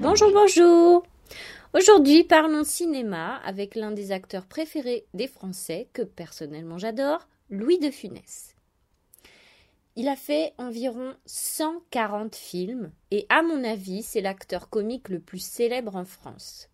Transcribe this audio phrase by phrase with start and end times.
[0.00, 1.02] Bonjour, bonjour.
[1.74, 7.90] Aujourd'hui, parlons cinéma avec l'un des acteurs préférés des Français, que personnellement j'adore, Louis de
[7.90, 8.54] Funès.
[9.94, 15.42] Il a fait environ 140 films et à mon avis, c'est l'acteur comique le plus
[15.42, 16.68] célèbre en France.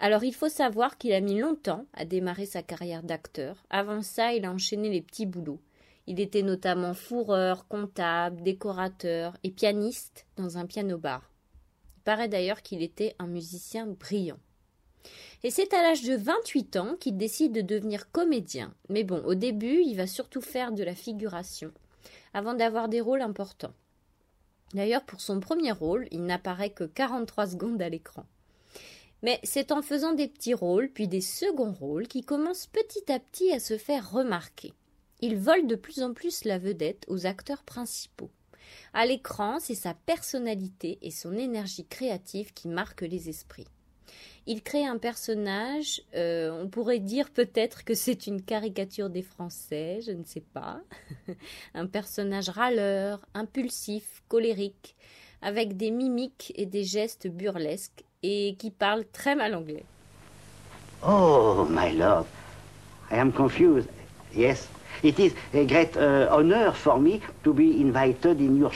[0.00, 3.64] Alors il faut savoir qu'il a mis longtemps à démarrer sa carrière d'acteur.
[3.68, 5.60] Avant ça, il a enchaîné les petits boulots.
[6.08, 11.30] Il était notamment fourreur, comptable, décorateur et pianiste dans un piano-bar
[12.08, 14.38] paraît d'ailleurs qu'il était un musicien brillant.
[15.42, 18.72] Et c'est à l'âge de 28 ans qu'il décide de devenir comédien.
[18.88, 21.70] Mais bon, au début, il va surtout faire de la figuration,
[22.32, 23.74] avant d'avoir des rôles importants.
[24.72, 28.24] D'ailleurs, pour son premier rôle, il n'apparaît que 43 secondes à l'écran.
[29.22, 33.20] Mais c'est en faisant des petits rôles, puis des seconds rôles, qu'il commence petit à
[33.20, 34.72] petit à se faire remarquer.
[35.20, 38.30] Il vole de plus en plus la vedette aux acteurs principaux.
[38.94, 43.66] À l'écran, c'est sa personnalité et son énergie créative qui marquent les esprits.
[44.46, 50.00] Il crée un personnage, euh, on pourrait dire peut-être que c'est une caricature des Français,
[50.06, 50.80] je ne sais pas.
[51.74, 54.96] un personnage râleur, impulsif, colérique,
[55.42, 59.84] avec des mimiques et des gestes burlesques et qui parle très mal anglais.
[61.06, 62.26] Oh, my love,
[63.10, 63.88] I am confused.
[64.34, 64.68] Yes,
[65.04, 68.72] It is a great uh, honor for me to be invited in your.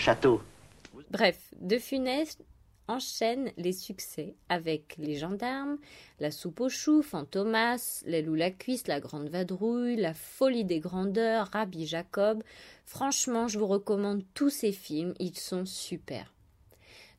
[1.11, 2.39] Bref, De Funès
[2.87, 5.79] enchaîne les succès avec Les Gendarmes,
[6.21, 10.79] La soupe aux choux, Fantomas, L'aile ou la cuisse, La grande vadrouille, La folie des
[10.79, 12.45] grandeurs, Rabbi Jacob.
[12.87, 16.33] Franchement, je vous recommande tous ces films, ils sont super.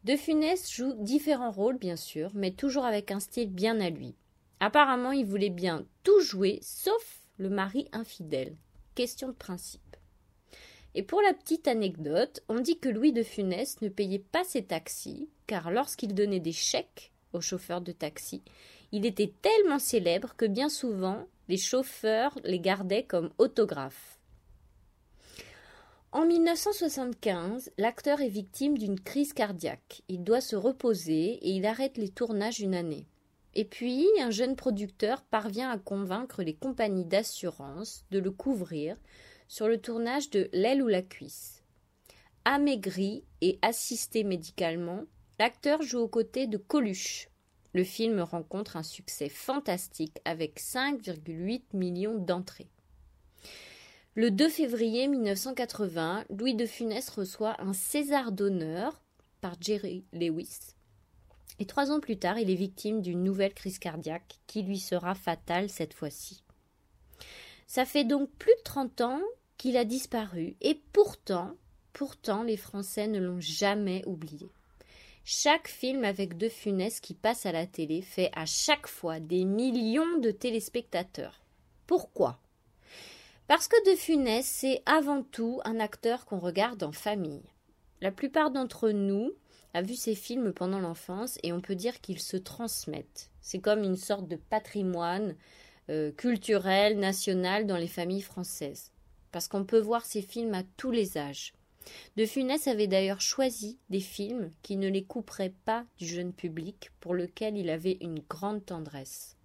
[0.06, 4.16] De Funès joue différents rôles, bien sûr, mais toujours avec un style bien à lui.
[4.62, 8.56] Apparemment, il voulait bien tout jouer, sauf le mari infidèle.
[8.96, 9.82] Question de principe.
[10.96, 14.64] Et pour la petite anecdote, on dit que Louis de Funès ne payait pas ses
[14.64, 18.44] taxis, car lorsqu'il donnait des chèques aux chauffeurs de taxi,
[18.92, 24.20] il était tellement célèbre que bien souvent les chauffeurs les gardaient comme autographes.
[26.12, 30.04] En 1975, l'acteur est victime d'une crise cardiaque.
[30.10, 33.08] Il doit se reposer et il arrête les tournages une année.
[33.56, 38.98] Et puis, un jeune producteur parvient à convaincre les compagnies d'assurance de le couvrir
[39.48, 41.64] sur le tournage de L'aile ou la cuisse.
[42.46, 45.04] Amaigri et assisté médicalement,
[45.40, 47.30] l'acteur joue aux côtés de Coluche.
[47.74, 52.70] Le film rencontre un succès fantastique avec 5,8 millions d'entrées.
[54.16, 59.02] Le 2 février 1980, Louis de Funès reçoit un César d'honneur
[59.42, 60.76] par Jerry Lewis
[61.60, 65.16] et trois ans plus tard, il est victime d'une nouvelle crise cardiaque qui lui sera
[65.16, 66.44] fatale cette fois-ci.
[67.68, 69.22] Ça fait donc plus de trente ans
[69.58, 71.56] qu'il a disparu et pourtant,
[71.94, 74.50] pourtant les Français ne l'ont jamais oublié.
[75.26, 79.46] Chaque film avec De Funès qui passe à la télé fait à chaque fois des
[79.46, 81.42] millions de téléspectateurs.
[81.88, 82.40] Pourquoi?
[83.48, 87.53] Parce que De Funès, c'est avant tout un acteur qu'on regarde en famille.
[88.04, 89.32] La plupart d'entre nous,
[89.74, 93.32] a vu ces films pendant l'enfance et on peut dire qu'ils se transmettent.
[93.40, 95.38] C'est comme une sorte de patrimoine
[95.90, 98.92] euh, culturel, national dans les familles françaises.
[99.32, 101.54] Parce qu'on peut voir ces films à tous les âges.
[102.18, 106.92] De Funès avait d'ailleurs choisi des films qui ne les couperaient pas du jeune public,
[107.00, 109.38] pour lequel il avait une grande tendresse.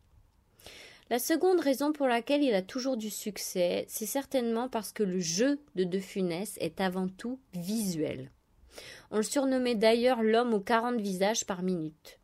[1.11, 5.21] La seconde raison pour laquelle il a toujours du succès, c'est certainement parce que le
[5.21, 8.33] jeu de De Funès est avant tout visuel.
[9.11, 12.19] On le surnommait d'ailleurs l'homme aux quarante visages par minute.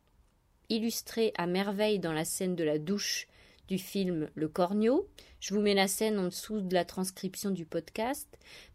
[0.69, 3.27] Illustré à merveille dans la scène de la douche
[3.67, 5.07] du film Le Cornio,
[5.39, 8.27] je vous mets la scène en dessous de la transcription du podcast,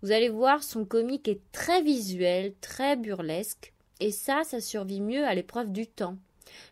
[0.02, 5.24] vous allez voir son comique est très visuel, très burlesque, et ça, ça survit mieux
[5.24, 6.16] à l'épreuve du temps.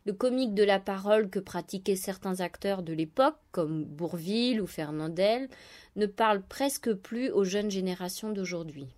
[0.06, 5.48] Le comique de la parole que pratiquaient certains acteurs de l'époque, comme Bourville ou Fernandel,
[5.96, 8.88] ne parle presque plus aux jeunes générations d'aujourd'hui.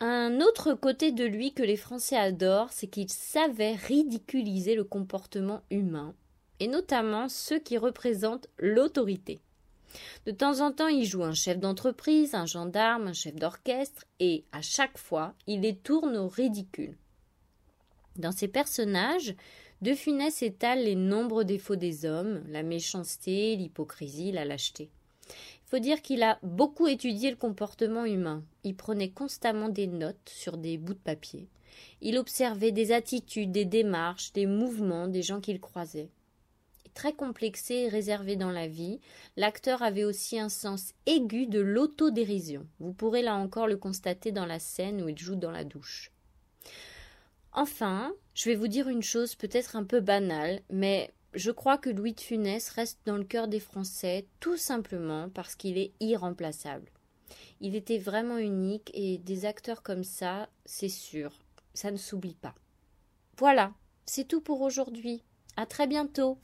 [0.00, 5.62] Un autre côté de lui que les Français adorent, c'est qu'il savait ridiculiser le comportement
[5.70, 6.14] humain,
[6.60, 9.40] et notamment ceux qui représentent l'autorité.
[10.26, 14.44] De temps en temps, il joue un chef d'entreprise, un gendarme, un chef d'orchestre, et
[14.52, 16.98] à chaque fois, il les tourne au ridicule.
[18.16, 19.34] Dans ses personnages,
[19.80, 24.90] De Funès étale les nombreux défauts des hommes, la méchanceté, l'hypocrisie, la lâcheté
[25.66, 28.42] faut dire qu'il a beaucoup étudié le comportement humain.
[28.62, 31.48] Il prenait constamment des notes sur des bouts de papier.
[32.00, 36.08] Il observait des attitudes, des démarches, des mouvements des gens qu'il croisait.
[36.94, 39.00] très complexé et réservé dans la vie,
[39.36, 42.66] l'acteur avait aussi un sens aigu de l'autodérision.
[42.80, 46.10] Vous pourrez là encore le constater dans la scène où il joue dans la douche.
[47.52, 51.90] Enfin, je vais vous dire une chose peut-être un peu banale, mais je crois que
[51.90, 56.90] Louis de Funès reste dans le cœur des Français tout simplement parce qu'il est irremplaçable.
[57.60, 61.32] Il était vraiment unique et des acteurs comme ça, c'est sûr,
[61.74, 62.54] ça ne s'oublie pas.
[63.38, 63.72] Voilà,
[64.06, 65.22] c'est tout pour aujourd'hui.
[65.58, 66.38] À très bientôt.